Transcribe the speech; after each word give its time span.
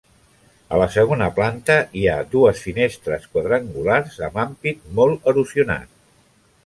A 0.75 0.77
la 0.83 0.85
segona 0.93 1.27
planta 1.39 1.75
hi 1.99 2.07
ha 2.07 2.15
dues 2.31 2.63
finestres 2.69 3.27
quadrangulars 3.35 4.17
amb 4.29 4.41
ampit 4.47 4.89
molt 5.01 5.31
erosionat. 5.35 5.93